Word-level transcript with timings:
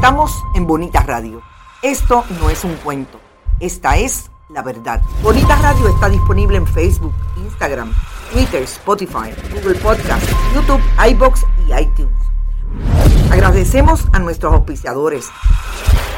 Estamos 0.00 0.42
en 0.54 0.66
Bonita 0.66 1.02
Radio. 1.02 1.42
Esto 1.82 2.24
no 2.40 2.48
es 2.48 2.64
un 2.64 2.74
cuento. 2.76 3.20
Esta 3.60 3.98
es 3.98 4.30
la 4.48 4.62
verdad. 4.62 5.02
Bonita 5.22 5.56
Radio 5.56 5.88
está 5.88 6.08
disponible 6.08 6.56
en 6.56 6.66
Facebook, 6.66 7.12
Instagram, 7.36 7.92
Twitter, 8.32 8.62
Spotify, 8.62 9.28
Google 9.52 9.74
Podcast, 9.74 10.26
YouTube, 10.54 10.80
iBox 11.10 11.44
y 11.68 11.74
iTunes. 11.74 12.16
Agradecemos 13.30 14.06
a 14.12 14.20
nuestros 14.20 14.54
auspiciadores. 14.54 15.28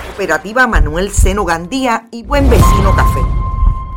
Cooperativa 0.06 0.68
Manuel 0.68 1.10
Seno 1.10 1.44
Gandía 1.44 2.06
y 2.12 2.22
Buen 2.22 2.48
Vecino 2.48 2.94
Café. 2.94 3.20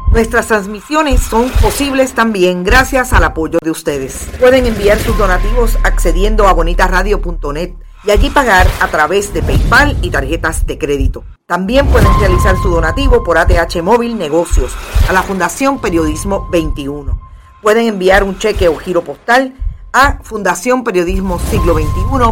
Nuestras 0.10 0.48
transmisiones 0.48 1.22
son 1.22 1.52
posibles 1.62 2.16
también 2.16 2.64
gracias 2.64 3.14
al 3.14 3.24
apoyo 3.24 3.60
de 3.62 3.70
ustedes. 3.70 4.30
Pueden 4.40 4.66
enviar 4.66 4.98
sus 4.98 5.16
donativos 5.16 5.78
accediendo 5.84 6.48
a 6.48 6.54
bonitaradio.net 6.54 7.76
y 8.06 8.12
allí 8.12 8.30
pagar 8.30 8.68
a 8.80 8.88
través 8.88 9.34
de 9.34 9.42
PayPal 9.42 9.98
y 10.02 10.12
tarjetas 10.12 10.66
de 10.68 10.78
crédito. 10.78 11.24
También 11.48 11.88
pueden 11.88 12.12
realizar 12.20 12.58
su 12.58 12.70
donativo 12.70 13.24
por 13.24 13.38
ATH 13.38 13.82
Móvil 13.82 14.18
Negocios 14.18 14.76
a 15.10 15.14
la 15.14 15.24
Fundación 15.24 15.80
Periodismo 15.80 16.50
21. 16.52 17.18
Pueden 17.62 17.88
enviar 17.88 18.24
un 18.24 18.38
cheque 18.38 18.68
o 18.68 18.76
giro 18.78 19.02
postal 19.04 19.56
a 19.92 20.20
Fundación 20.24 20.84
Periodismo 20.84 21.40
Siglo 21.40 21.74
XXI, 21.74 21.88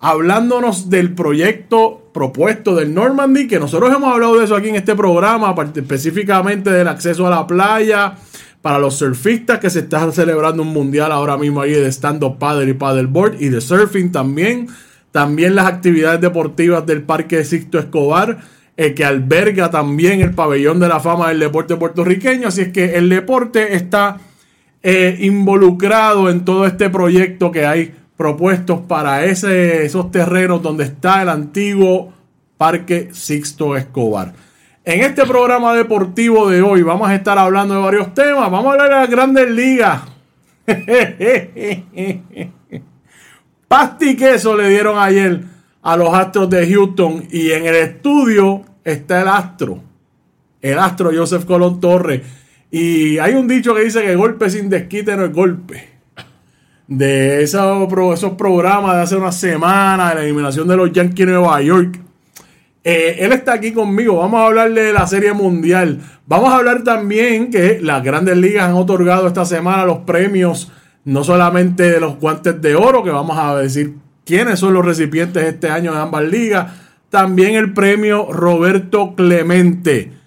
hablándonos 0.00 0.90
del 0.90 1.14
proyecto 1.14 2.10
propuesto 2.14 2.74
del 2.74 2.94
Normandy, 2.94 3.48
que 3.48 3.58
nosotros 3.58 3.94
hemos 3.94 4.12
hablado 4.12 4.38
de 4.38 4.44
eso 4.44 4.56
aquí 4.56 4.68
en 4.68 4.76
este 4.76 4.94
programa, 4.94 5.54
específicamente 5.74 6.70
del 6.70 6.88
acceso 6.88 7.26
a 7.26 7.30
la 7.30 7.46
playa 7.46 8.14
para 8.62 8.78
los 8.78 8.96
surfistas, 8.96 9.58
que 9.58 9.70
se 9.70 9.80
está 9.80 10.10
celebrando 10.12 10.62
un 10.62 10.72
mundial 10.72 11.12
ahora 11.12 11.36
mismo 11.36 11.60
ahí 11.60 11.72
de 11.72 11.88
stand-up 11.88 12.38
paddle 12.38 12.70
y 12.70 12.74
paddleboard 12.74 13.40
y 13.40 13.48
de 13.48 13.60
surfing 13.60 14.12
también. 14.12 14.68
También 15.10 15.54
las 15.54 15.66
actividades 15.66 16.20
deportivas 16.20 16.84
del 16.86 17.02
Parque 17.02 17.44
Sixto 17.44 17.78
Escobar, 17.78 18.38
eh, 18.76 18.94
que 18.94 19.04
alberga 19.04 19.70
también 19.70 20.20
el 20.20 20.32
pabellón 20.32 20.80
de 20.80 20.88
la 20.88 21.00
fama 21.00 21.28
del 21.28 21.40
deporte 21.40 21.76
puertorriqueño. 21.76 22.48
Así 22.48 22.62
es 22.62 22.68
que 22.68 22.96
el 22.96 23.08
deporte 23.08 23.74
está 23.74 24.18
eh, 24.82 25.16
involucrado 25.20 26.30
en 26.30 26.44
todo 26.44 26.66
este 26.66 26.90
proyecto 26.90 27.50
que 27.50 27.66
hay 27.66 27.94
propuestos 28.18 28.80
para 28.80 29.24
esos 29.24 30.10
terrenos 30.10 30.60
donde 30.60 30.84
está 30.84 31.22
el 31.22 31.28
antiguo 31.28 32.12
Parque 32.58 33.10
Sixto 33.12 33.76
Escobar. 33.76 34.34
En 34.84 35.02
este 35.02 35.24
programa 35.24 35.72
deportivo 35.74 36.50
de 36.50 36.60
hoy 36.60 36.82
vamos 36.82 37.08
a 37.08 37.14
estar 37.14 37.38
hablando 37.38 37.74
de 37.74 37.80
varios 37.80 38.12
temas. 38.14 38.50
Vamos 38.50 38.66
a 38.66 38.70
hablar 38.72 38.88
de 38.88 38.94
las 38.96 39.08
grandes 39.08 39.48
ligas. 39.50 40.02
Pasti 43.68 44.16
queso 44.16 44.56
le 44.56 44.68
dieron 44.68 44.98
ayer 44.98 45.40
a 45.80 45.96
los 45.96 46.12
Astros 46.12 46.50
de 46.50 46.68
Houston 46.68 47.28
y 47.30 47.52
en 47.52 47.66
el 47.66 47.76
estudio 47.76 48.64
está 48.82 49.22
el 49.22 49.28
Astro. 49.28 49.80
El 50.60 50.80
Astro 50.80 51.12
Joseph 51.14 51.44
Colón 51.44 51.78
Torres. 51.78 52.22
Y 52.68 53.18
hay 53.18 53.34
un 53.34 53.46
dicho 53.46 53.76
que 53.76 53.84
dice 53.84 54.02
que 54.02 54.16
golpe 54.16 54.50
sin 54.50 54.68
desquite 54.68 55.16
no 55.16 55.26
es 55.26 55.32
golpe 55.32 55.97
de 56.88 57.42
esos, 57.42 58.32
programas 58.36 58.96
de 58.96 59.02
hace 59.02 59.16
una 59.16 59.30
semana, 59.30 60.08
de 60.08 60.14
la 60.16 60.22
eliminación 60.22 60.66
de 60.66 60.76
los 60.76 60.90
Yankees 60.90 61.26
de 61.26 61.32
Nueva 61.32 61.60
York. 61.62 62.00
Eh, 62.82 63.16
él 63.20 63.32
está 63.32 63.52
aquí 63.52 63.72
conmigo. 63.72 64.16
Vamos 64.16 64.40
a 64.40 64.46
hablar 64.46 64.72
de 64.72 64.92
la 64.92 65.06
Serie 65.06 65.32
Mundial. 65.34 66.00
Vamos 66.26 66.50
a 66.50 66.56
hablar 66.56 66.82
también 66.82 67.50
que 67.50 67.78
las 67.82 68.02
grandes 68.02 68.36
ligas 68.38 68.64
han 68.68 68.74
otorgado 68.74 69.26
esta 69.26 69.44
semana 69.44 69.84
los 69.84 69.98
premios, 69.98 70.72
no 71.04 71.22
solamente 71.22 71.90
de 71.90 72.00
los 72.00 72.18
guantes 72.18 72.60
de 72.60 72.74
oro, 72.74 73.04
que 73.04 73.10
vamos 73.10 73.38
a 73.38 73.54
decir 73.56 73.94
quiénes 74.24 74.58
son 74.58 74.72
los 74.72 74.84
recipientes 74.84 75.44
este 75.44 75.68
año 75.68 75.92
en 75.92 75.98
ambas 75.98 76.24
ligas, 76.24 76.72
también 77.10 77.54
el 77.54 77.72
premio 77.72 78.32
Roberto 78.32 79.14
Clemente 79.14 80.18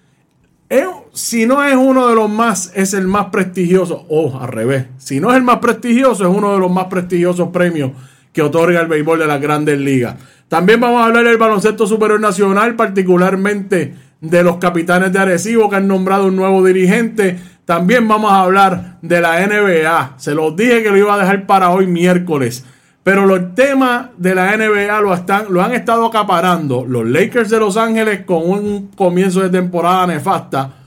si 1.14 1.46
no 1.46 1.64
es 1.64 1.76
uno 1.76 2.08
de 2.08 2.16
los 2.16 2.30
más, 2.30 2.72
es 2.76 2.94
el 2.94 3.08
más 3.08 3.26
prestigioso, 3.28 4.06
o 4.10 4.40
al 4.40 4.48
revés, 4.48 4.86
si 4.98 5.20
no 5.20 5.32
es 5.32 5.38
el 5.38 5.44
más 5.44 5.58
prestigioso, 5.58 6.24
es 6.24 6.36
uno 6.36 6.54
de 6.54 6.60
los 6.60 6.72
más 6.72 6.86
prestigiosos 6.86 7.50
premios 7.50 7.92
que 8.32 8.42
otorga 8.42 8.80
el 8.80 8.88
béisbol 8.88 9.20
de 9.20 9.28
las 9.28 9.42
grandes 9.42 9.78
ligas. 9.78 10.16
También 10.48 10.80
vamos 10.80 11.02
a 11.02 11.06
hablar 11.06 11.26
del 11.26 11.38
baloncesto 11.38 11.86
superior 11.86 12.20
nacional, 12.20 12.76
particularmente 12.76 13.96
de 14.22 14.44
los 14.44 14.58
capitanes 14.58 15.12
de 15.12 15.20
Arecibo 15.20 15.70
que 15.70 15.78
han 15.78 15.88
nombrado 15.88 16.28
un 16.28 16.36
nuevo 16.36 16.64
dirigente. 16.64 17.38
También 17.66 18.08
vamos 18.08 18.32
a 18.32 18.42
hablar 18.42 18.98
de 19.02 19.22
la 19.22 19.46
NBA. 19.46 20.16
Se 20.18 20.36
los 20.36 20.56
dije 20.56 20.84
que 20.84 20.90
lo 20.90 20.98
iba 20.98 21.16
a 21.16 21.20
dejar 21.20 21.46
para 21.46 21.70
hoy 21.70 21.88
miércoles. 21.88 22.66
Pero 23.04 23.26
los 23.26 23.56
temas 23.56 24.08
de 24.18 24.36
la 24.36 24.56
NBA 24.56 25.02
lo, 25.02 25.14
están, 25.14 25.46
lo 25.50 25.64
han 25.64 25.74
estado 25.74 26.06
acaparando 26.06 26.86
los 26.86 27.08
Lakers 27.08 27.50
de 27.50 27.60
Los 27.60 27.78
Ángeles 27.78 28.26
con 28.26 28.48
un 28.48 28.88
comienzo 28.90 29.42
de 29.42 29.50
temporada 29.50 30.06
nefasta 30.06 30.81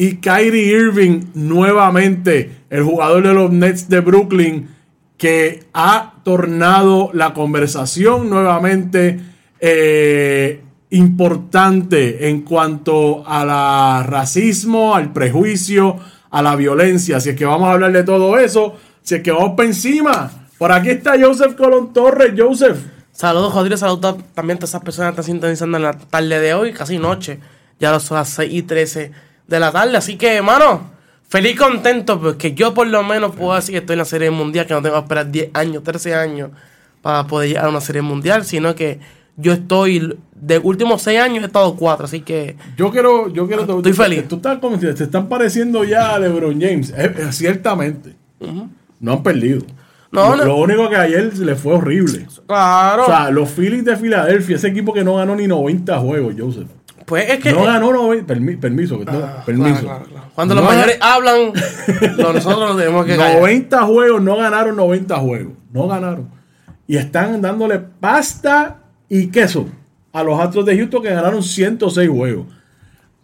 y 0.00 0.18
Kyrie 0.18 0.78
Irving 0.78 1.24
nuevamente, 1.34 2.62
el 2.70 2.84
jugador 2.84 3.26
de 3.26 3.34
los 3.34 3.50
Nets 3.50 3.88
de 3.88 3.98
Brooklyn, 3.98 4.68
que 5.16 5.64
ha 5.74 6.14
tornado 6.22 7.10
la 7.12 7.34
conversación 7.34 8.30
nuevamente 8.30 9.18
eh, 9.58 10.62
importante 10.90 12.28
en 12.28 12.42
cuanto 12.42 13.24
al 13.26 14.04
racismo, 14.06 14.94
al 14.94 15.12
prejuicio, 15.12 15.96
a 16.30 16.42
la 16.42 16.54
violencia. 16.54 17.16
Así 17.16 17.30
es 17.30 17.36
que 17.36 17.44
vamos 17.44 17.68
a 17.68 17.72
hablar 17.72 17.90
de 17.90 18.04
todo 18.04 18.38
eso. 18.38 18.76
Así 19.02 19.16
es 19.16 19.22
que 19.22 19.32
vamos 19.32 19.54
para 19.56 19.68
encima. 19.68 20.30
Por 20.58 20.70
aquí 20.70 20.90
está 20.90 21.20
Joseph 21.20 21.56
Colón 21.56 21.92
Torres. 21.92 22.34
Joseph. 22.38 22.78
Saludos, 23.10 23.52
Rodrigo. 23.52 23.76
Saludos 23.76 24.18
también 24.32 24.60
a 24.62 24.64
esas 24.64 24.80
personas 24.80 25.08
que 25.08 25.22
están 25.22 25.32
sintonizando 25.32 25.76
en 25.76 25.82
la 25.82 25.94
tarde 25.94 26.38
de 26.38 26.54
hoy, 26.54 26.72
casi 26.72 26.98
noche. 26.98 27.40
Ya 27.80 27.98
son 27.98 28.16
las 28.16 28.28
6 28.28 28.52
y 28.52 28.62
13 28.62 29.28
de 29.48 29.58
la 29.58 29.72
tarde. 29.72 29.96
Así 29.96 30.16
que, 30.16 30.36
hermano, 30.36 30.82
feliz 31.28 31.58
contento 31.58 32.20
porque 32.20 32.54
yo 32.54 32.72
por 32.74 32.86
lo 32.86 33.02
menos 33.02 33.34
puedo 33.34 33.54
decir 33.54 33.72
que 33.72 33.78
estoy 33.78 33.94
en 33.94 33.98
la 33.98 34.04
serie 34.04 34.30
mundial, 34.30 34.66
que 34.66 34.74
no 34.74 34.82
tengo 34.82 34.94
que 34.94 35.00
esperar 35.00 35.30
10 35.30 35.50
años, 35.54 35.82
13 35.82 36.14
años 36.14 36.50
para 37.02 37.26
poder 37.26 37.48
llegar 37.48 37.64
a 37.64 37.68
una 37.70 37.80
serie 37.80 38.02
mundial, 38.02 38.44
sino 38.44 38.74
que 38.74 39.00
yo 39.36 39.52
estoy, 39.52 40.18
de 40.34 40.58
últimos 40.58 41.02
6 41.02 41.20
años 41.20 41.42
he 41.42 41.46
estado 41.46 41.74
4, 41.74 42.04
así 42.04 42.20
que... 42.20 42.56
Yo 42.76 42.90
quiero, 42.90 43.28
yo 43.28 43.46
quiero... 43.46 43.62
Estoy 43.62 43.92
feliz. 43.92 44.28
Tú 44.28 44.36
estás 44.36 44.58
como 44.58 44.78
te 44.78 44.90
están 44.90 45.28
pareciendo 45.28 45.84
ya 45.84 46.14
a 46.14 46.18
LeBron 46.18 46.60
James, 46.60 46.92
ciertamente. 47.30 48.14
No 49.00 49.12
han 49.12 49.22
perdido. 49.22 49.62
No, 50.10 50.30
lo, 50.30 50.36
no. 50.36 50.44
lo 50.44 50.56
único 50.56 50.88
que 50.88 50.96
ayer 50.96 51.36
le 51.38 51.54
fue 51.54 51.74
horrible. 51.74 52.26
Claro. 52.46 53.04
O 53.04 53.06
sea, 53.06 53.30
los 53.30 53.50
Phillies 53.50 53.84
de 53.84 53.96
Filadelfia, 53.96 54.56
ese 54.56 54.68
equipo 54.68 54.92
que 54.92 55.04
no 55.04 55.16
ganó 55.16 55.36
ni 55.36 55.46
90 55.46 55.98
juegos, 55.98 56.34
Joseph. 56.36 56.68
Pues 57.08 57.28
es 57.30 57.38
que. 57.38 57.52
No 57.52 57.64
ganó, 57.64 57.92
no, 57.92 58.26
permiso. 58.26 59.00
Ah, 59.06 59.42
permiso. 59.44 60.02
Cuando 60.34 60.54
los 60.54 60.64
mayores 60.64 60.98
hablan, 61.00 61.52
nosotros 62.18 62.58
nos 62.58 62.76
tenemos 62.76 63.06
que 63.06 63.16
90 63.16 63.82
juegos, 63.82 64.22
no 64.22 64.36
ganaron 64.36 64.76
90 64.76 65.16
juegos. 65.16 65.52
No 65.72 65.88
ganaron. 65.88 66.30
Y 66.86 66.96
están 66.96 67.40
dándole 67.40 67.78
pasta 67.78 68.82
y 69.08 69.28
queso 69.28 69.68
a 70.12 70.22
los 70.22 70.38
Astros 70.38 70.66
de 70.66 70.76
Houston 70.76 71.02
que 71.02 71.10
ganaron 71.10 71.42
106 71.42 72.08
juegos. 72.08 72.46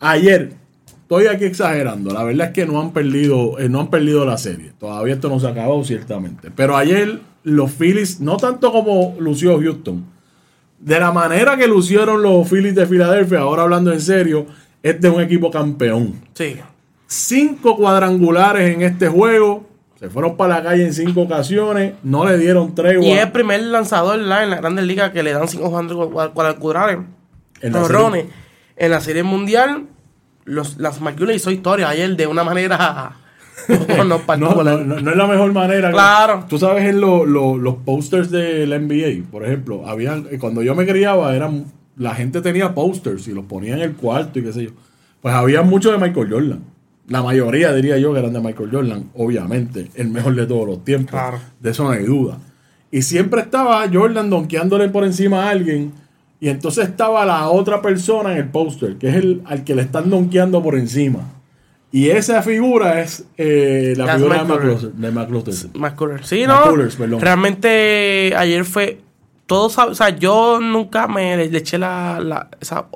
Ayer, 0.00 0.54
estoy 1.02 1.26
aquí 1.26 1.44
exagerando. 1.44 2.12
La 2.12 2.24
verdad 2.24 2.48
es 2.48 2.52
que 2.52 2.66
no 2.66 2.80
han 2.80 2.92
perdido, 2.92 3.58
eh, 3.58 3.68
no 3.68 3.80
han 3.80 3.90
perdido 3.90 4.24
la 4.24 4.38
serie. 4.38 4.72
Todavía 4.78 5.14
esto 5.14 5.28
no 5.28 5.40
se 5.40 5.46
ha 5.46 5.50
acabado, 5.50 5.82
ciertamente. 5.84 6.50
Pero 6.54 6.76
ayer 6.76 7.20
los 7.42 7.70
Phillies, 7.72 8.20
no 8.20 8.38
tanto 8.38 8.72
como 8.72 9.14
lució 9.18 9.58
Houston, 9.60 10.13
de 10.78 11.00
la 11.00 11.12
manera 11.12 11.56
que 11.56 11.66
lucieron 11.66 12.22
los 12.22 12.48
Phillies 12.48 12.74
de 12.74 12.86
Filadelfia, 12.86 13.40
ahora 13.40 13.62
hablando 13.62 13.92
en 13.92 14.00
serio, 14.00 14.46
es 14.82 15.00
de 15.00 15.08
un 15.08 15.20
equipo 15.20 15.50
campeón. 15.50 16.20
Sí. 16.34 16.56
Cinco 17.06 17.76
cuadrangulares 17.76 18.74
en 18.74 18.82
este 18.82 19.08
juego. 19.08 19.66
Se 19.98 20.10
fueron 20.10 20.36
para 20.36 20.56
la 20.56 20.62
calle 20.62 20.84
en 20.84 20.92
cinco 20.92 21.22
ocasiones, 21.22 21.94
no 22.02 22.26
le 22.26 22.36
dieron 22.36 22.74
tregua. 22.74 23.06
Y 23.06 23.12
es 23.12 23.22
el 23.22 23.32
primer 23.32 23.62
lanzador 23.62 24.18
¿la? 24.18 24.42
en 24.42 24.50
la 24.50 24.56
Grandes 24.56 24.84
Ligas 24.84 25.12
que 25.12 25.22
le 25.22 25.32
dan 25.32 25.48
cinco 25.48 25.70
cuadrangulares. 26.34 26.98
En 27.60 27.72
la 27.72 27.80
Torrones. 27.80 28.26
En 28.76 28.90
la 28.90 29.00
Serie 29.00 29.22
Mundial, 29.22 29.86
los, 30.44 30.76
las 30.78 31.00
McCulley 31.00 31.36
hizo 31.36 31.50
historia 31.50 31.88
ayer 31.88 32.16
de 32.16 32.26
una 32.26 32.44
manera... 32.44 33.16
no, 33.68 34.62
no, 34.62 34.62
no, 34.84 35.00
no, 35.00 35.10
es 35.10 35.16
la 35.16 35.26
mejor 35.26 35.52
manera. 35.52 35.90
Claro. 35.90 36.44
Tú 36.48 36.58
sabes 36.58 36.84
en 36.84 37.00
lo- 37.00 37.24
lo- 37.24 37.56
los 37.56 37.76
posters 37.76 38.30
del 38.30 38.70
NBA, 38.72 39.30
por 39.30 39.44
ejemplo, 39.44 39.86
habían, 39.88 40.26
eh, 40.30 40.38
cuando 40.38 40.62
yo 40.62 40.74
me 40.74 40.86
criaba, 40.86 41.34
eran, 41.34 41.66
la 41.96 42.14
gente 42.14 42.40
tenía 42.40 42.74
posters 42.74 43.26
y 43.28 43.32
los 43.32 43.44
ponía 43.44 43.74
en 43.74 43.80
el 43.82 43.92
cuarto 43.94 44.38
y 44.38 44.42
qué 44.42 44.52
sé 44.52 44.64
yo. 44.64 44.70
Pues 45.20 45.34
había 45.34 45.62
muchos 45.62 45.92
de 45.92 45.98
Michael 46.06 46.30
Jordan. 46.30 46.60
La 47.08 47.22
mayoría 47.22 47.72
diría 47.74 47.98
yo 47.98 48.12
que 48.12 48.18
eran 48.20 48.32
de 48.32 48.40
Michael 48.40 48.70
Jordan, 48.72 49.04
obviamente, 49.14 49.90
el 49.94 50.08
mejor 50.08 50.34
de 50.34 50.46
todos 50.46 50.66
los 50.66 50.84
tiempos. 50.84 51.10
Claro. 51.12 51.38
De 51.60 51.70
eso 51.70 51.84
no 51.84 51.90
hay 51.90 52.04
duda. 52.04 52.38
Y 52.90 53.02
siempre 53.02 53.40
estaba 53.42 53.84
Jordan 53.92 54.30
donkeándole 54.30 54.88
por 54.88 55.04
encima 55.04 55.44
a 55.44 55.50
alguien. 55.50 55.92
Y 56.40 56.48
entonces 56.48 56.88
estaba 56.88 57.24
la 57.24 57.48
otra 57.48 57.80
persona 57.82 58.32
en 58.32 58.38
el 58.38 58.48
póster, 58.48 58.96
que 58.96 59.08
es 59.08 59.16
el 59.16 59.42
al 59.46 59.64
que 59.64 59.74
le 59.74 59.82
están 59.82 60.10
donkeando 60.10 60.62
por 60.62 60.76
encima. 60.76 61.20
Y 61.96 62.10
esa 62.10 62.42
figura 62.42 63.00
es 63.00 63.24
eh, 63.38 63.94
la 63.96 64.16
figura 64.16 64.42
de. 64.42 64.52
McCluster- 64.52 64.92
de 64.92 65.10
McCluster. 65.12 65.70
McCullers. 65.74 66.26
Sí, 66.26 66.44
no. 66.44 66.64
Perdón. 66.64 67.20
Realmente 67.20 68.34
ayer 68.36 68.64
fue. 68.64 69.00
Todos, 69.46 69.76
o 69.78 69.94
sea, 69.94 70.08
yo 70.08 70.58
nunca 70.60 71.06
me 71.06 71.36
le, 71.36 71.50
le 71.50 71.58
eché 71.58 71.78
la, 71.78 72.18
la- 72.20 72.48
esa, 72.60 72.86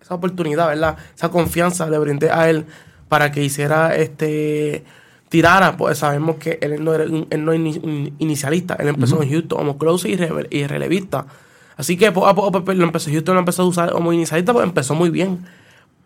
esa 0.00 0.14
oportunidad, 0.14 0.68
¿verdad? 0.68 0.96
Esa 1.14 1.28
confianza 1.28 1.88
le 1.88 1.98
brindé 1.98 2.30
a 2.30 2.48
él 2.50 2.64
para 3.08 3.30
que 3.30 3.44
hiciera 3.44 3.94
este. 3.94 4.84
Tirara, 5.28 5.76
pues 5.76 5.98
sabemos 5.98 6.36
que 6.36 6.58
él 6.62 6.82
no, 6.82 6.94
era 6.94 7.04
un- 7.04 7.26
él 7.30 7.44
no 7.44 7.52
es 7.52 7.60
inicialista. 8.18 8.74
Él 8.80 8.88
empezó 8.88 9.22
en 9.22 9.30
Houston 9.30 9.58
como 9.58 9.78
close 9.78 10.08
y, 10.08 10.16
rele- 10.16 10.48
y 10.50 10.66
relevista. 10.66 11.26
Así 11.76 11.96
que 11.96 12.10
lo 12.10 12.84
empezó, 12.84 13.10
Houston 13.10 13.34
lo 13.34 13.40
empezó 13.40 13.62
a 13.62 13.66
usar 13.66 13.90
como 13.92 14.12
inicialista, 14.12 14.52
pues 14.52 14.64
empezó 14.64 14.94
muy 14.94 15.10
bien. 15.10 15.40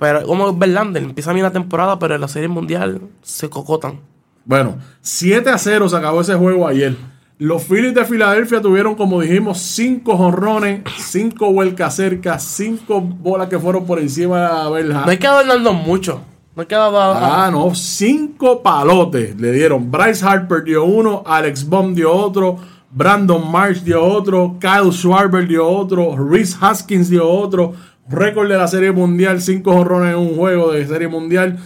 Pero 0.01 0.27
como 0.27 0.57
Verlander, 0.57 1.03
empieza 1.03 1.33
bien 1.35 1.45
la 1.45 1.53
temporada, 1.53 1.99
pero 1.99 2.15
en 2.15 2.23
la 2.23 2.29
serie 2.29 2.49
mundial 2.49 3.03
se 3.23 3.51
cocotan. 3.51 4.01
Bueno, 4.47 4.79
7 5.03 5.51
a 5.51 5.59
0 5.59 5.91
se 5.91 5.97
acabó 5.97 6.23
ese 6.23 6.35
juego 6.35 6.67
ayer. 6.67 6.97
Los 7.37 7.65
Phillies 7.65 7.95
de 7.95 8.05
Filadelfia 8.07 8.63
tuvieron, 8.63 8.95
como 8.95 9.21
dijimos, 9.21 9.59
5 9.59 10.17
jonrones, 10.17 10.83
5 10.97 11.53
vuelcas 11.53 11.97
cerca, 11.97 12.39
5 12.39 13.01
bolas 13.01 13.49
que 13.49 13.59
fueron 13.59 13.85
por 13.85 13.99
encima 13.99 14.41
de 14.41 14.49
la 14.49 14.71
verja. 14.71 15.05
No 15.05 15.11
hay 15.11 15.19
que 15.19 15.27
adornarnos 15.27 15.75
mucho. 15.75 16.23
No 16.57 16.63
hay 16.63 16.67
que. 16.67 16.75
Ah, 16.75 17.51
no, 17.53 17.75
5 17.75 18.63
palotes 18.63 19.39
le 19.39 19.53
dieron. 19.53 19.91
Bryce 19.91 20.25
Harper 20.25 20.65
dio 20.65 20.85
uno, 20.85 21.23
Alex 21.27 21.69
Baum 21.69 21.95
dio 21.95 22.11
otro, 22.11 22.57
Brandon 22.91 23.51
Marsh 23.51 23.83
dio 23.83 24.03
otro, 24.03 24.57
Kyle 24.59 24.91
Schwarber 24.91 25.47
dio 25.47 25.69
otro, 25.69 26.17
Reese 26.17 26.57
Haskins 26.59 27.11
dio 27.11 27.29
otro. 27.29 27.75
Récord 28.11 28.49
de 28.49 28.57
la 28.57 28.67
Serie 28.69 28.93
Mundial, 28.93 29.41
5 29.41 29.73
jonrones 29.73 30.13
en 30.13 30.19
un 30.19 30.37
juego 30.37 30.73
de 30.73 30.87
Serie 30.87 31.09
Mundial. 31.09 31.59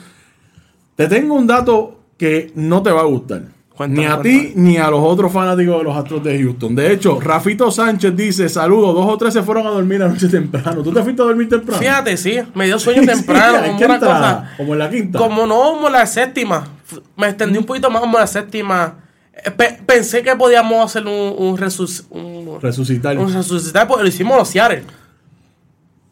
Te 0.96 1.08
tengo 1.08 1.34
un 1.34 1.46
dato 1.46 1.98
que 2.16 2.52
no 2.54 2.82
te 2.82 2.90
va 2.90 3.00
a 3.00 3.04
gustar. 3.04 3.42
Cuéntame, 3.76 4.06
ni 4.06 4.12
a 4.12 4.22
ti 4.22 4.52
ni 4.54 4.76
a 4.76 4.88
los 4.88 5.00
otros 5.02 5.32
fanáticos 5.32 5.78
de 5.78 5.82
los 5.84 5.96
Astros 5.96 6.22
de 6.22 6.40
Houston. 6.40 6.76
De 6.76 6.92
hecho, 6.92 7.18
Rafito 7.20 7.72
Sánchez 7.72 8.14
dice: 8.14 8.48
Saludos, 8.48 8.94
dos 8.94 9.06
o 9.08 9.18
tres 9.18 9.34
se 9.34 9.42
fueron 9.42 9.66
a 9.66 9.70
dormir 9.70 10.00
anoche 10.00 10.28
temprano. 10.28 10.80
¿Tú 10.82 10.92
te 10.92 11.02
fuiste 11.02 11.20
a 11.22 11.24
dormir 11.24 11.48
temprano? 11.48 11.80
Fíjate, 11.80 12.16
sí, 12.16 12.36
me 12.54 12.66
dio 12.66 12.78
sueño 12.78 13.00
Sí, 13.02 13.08
temprano, 13.08 13.64
¿en 13.64 13.72
como 13.72 13.84
una 13.86 13.98
cosa. 13.98 14.54
Como 14.56 14.72
en 14.74 14.78
la 14.78 14.90
quinta. 14.90 15.18
Como 15.18 15.46
no, 15.46 15.60
como 15.72 15.88
la 15.88 16.06
séptima. 16.06 16.68
Me 17.16 17.26
extendí 17.28 17.58
un 17.58 17.64
poquito 17.64 17.90
más 17.90 18.00
como 18.00 18.16
la 18.16 18.28
séptima. 18.28 18.94
Eh, 19.44 19.50
pe- 19.50 19.80
pensé 19.84 20.22
que 20.22 20.36
podíamos 20.36 20.84
hacer 20.84 21.04
un, 21.08 21.34
un, 21.36 21.56
resus- 21.58 22.04
un, 22.10 22.60
Resucitar. 22.60 23.18
un 23.18 23.32
resucitar, 23.32 23.88
porque 23.88 24.04
lo 24.04 24.08
hicimos 24.08 24.38
los 24.38 24.46
Seattle. 24.48 24.84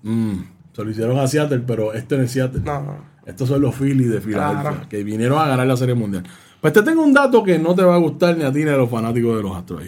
Mm, 0.03 0.35
se 0.73 0.85
lo 0.85 0.91
hicieron 0.91 1.19
a 1.19 1.27
Seattle, 1.27 1.63
pero 1.67 1.93
este 1.93 2.17
no 2.17 2.23
es 2.25 2.31
Seattle. 2.31 2.63
No, 2.65 2.81
no. 2.83 2.97
Estos 3.27 3.49
son 3.49 3.61
los 3.63 3.75
Phillies 3.75 4.11
de 4.11 4.21
Filadelfia, 4.21 4.71
Claro. 4.71 4.89
que 4.89 5.05
vinieron 5.05 5.39
a 5.41 5.47
ganar 5.47 5.67
la 5.67 5.77
Serie 5.77 5.95
Mundial. 5.95 6.25
Pues 6.61 6.73
te 6.73 6.83
tengo 6.83 7.03
un 7.03 7.13
dato 7.13 7.43
que 7.43 7.59
no 7.59 7.75
te 7.75 7.83
va 7.83 7.95
a 7.95 7.99
gustar 7.99 8.37
ni 8.37 8.45
a 8.45 8.53
ti 8.53 8.65
ni 8.65 8.71
a 8.71 8.77
los 8.77 8.91
fanáticos 8.91 9.37
de 9.37 9.43
los 9.43 9.57
Astros. 9.57 9.83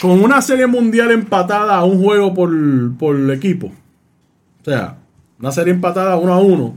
Con 0.00 0.22
una 0.22 0.40
Serie 0.42 0.66
Mundial 0.66 1.10
empatada 1.12 1.76
a 1.76 1.84
un 1.84 2.02
juego 2.02 2.34
por, 2.34 2.50
por 2.96 3.30
equipo, 3.30 3.66
o 3.68 4.64
sea, 4.64 4.98
una 5.38 5.52
serie 5.52 5.72
empatada 5.72 6.16
uno 6.16 6.32
a 6.32 6.38
uno, 6.40 6.76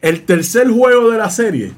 el 0.00 0.22
tercer 0.24 0.68
juego 0.68 1.10
de 1.10 1.18
la 1.18 1.30
serie, 1.30 1.72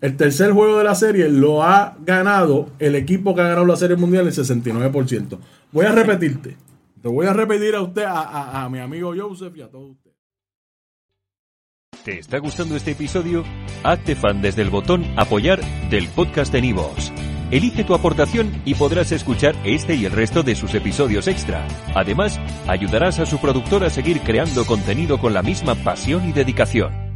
el 0.00 0.16
tercer 0.16 0.52
juego 0.52 0.78
de 0.78 0.84
la 0.84 0.94
serie 0.94 1.28
lo 1.28 1.62
ha 1.62 1.96
ganado 2.04 2.70
el 2.78 2.94
equipo 2.94 3.34
que 3.34 3.42
ha 3.42 3.48
ganado 3.48 3.66
la 3.66 3.76
Serie 3.76 3.96
Mundial 3.96 4.26
el 4.26 4.32
69%. 4.32 5.38
Voy 5.72 5.86
a 5.86 5.92
repetirte. 5.92 6.56
Te 7.02 7.08
voy 7.08 7.26
a 7.26 7.32
repetir 7.32 7.74
a 7.74 7.82
usted, 7.82 8.02
a, 8.04 8.20
a- 8.22 8.64
a 8.64 8.68
mi 8.68 8.78
amigo 8.78 9.12
Joseph 9.16 9.56
y 9.56 9.62
a 9.62 9.70
todos 9.70 9.90
ustedes. 9.92 10.16
¿Te 12.04 12.18
está 12.18 12.38
gustando 12.38 12.76
este 12.76 12.92
episodio? 12.92 13.44
Hazte 13.84 14.16
fan 14.16 14.40
desde 14.40 14.62
el 14.62 14.70
botón 14.70 15.04
Apoyar 15.18 15.60
del 15.90 16.08
podcast 16.08 16.52
de 16.52 16.62
Nivos. 16.62 17.12
Elige 17.50 17.84
tu 17.84 17.94
aportación 17.94 18.62
y 18.64 18.74
podrás 18.74 19.12
escuchar 19.12 19.54
este 19.64 19.94
y 19.96 20.04
el 20.06 20.12
resto 20.12 20.42
de 20.42 20.54
sus 20.54 20.72
episodios 20.74 21.26
extra. 21.26 21.66
Además, 21.94 22.38
ayudarás 22.68 23.18
a 23.18 23.26
su 23.26 23.38
productor 23.38 23.84
a 23.84 23.90
seguir 23.90 24.20
creando 24.20 24.64
contenido 24.64 25.18
con 25.18 25.34
la 25.34 25.42
misma 25.42 25.74
pasión 25.74 26.28
y 26.28 26.32
dedicación. 26.32 27.09